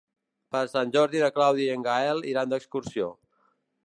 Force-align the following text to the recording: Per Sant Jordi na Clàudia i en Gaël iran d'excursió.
Per 0.53 0.61
Sant 0.69 0.93
Jordi 0.95 1.19
na 1.23 1.29
Clàudia 1.35 1.67
i 1.71 1.75
en 1.79 1.85
Gaël 1.89 2.23
iran 2.31 2.55
d'excursió. 2.55 3.11